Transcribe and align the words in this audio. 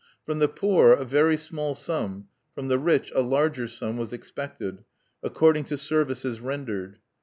From 0.25 0.39
the 0.39 0.47
poor 0.47 0.93
a 0.93 1.05
very 1.05 1.37
small 1.37 1.75
sum, 1.75 2.27
from 2.55 2.69
the 2.69 2.79
rich 2.79 3.11
a 3.13 3.21
larger 3.21 3.67
sum, 3.67 3.97
was 3.97 4.13
expected, 4.13 4.83
according 5.21 5.65
to 5.65 5.77
services 5.77 6.39
rendered. 6.39 6.97